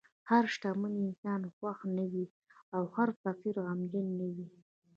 [0.29, 2.25] هر شتمن انسان خوښ نه وي،
[2.75, 4.47] او هر فقیر غمجن نه وي.